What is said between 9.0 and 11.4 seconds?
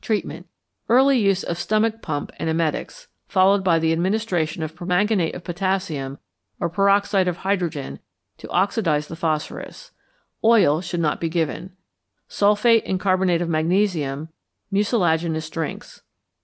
the phosphorus. Oil should not be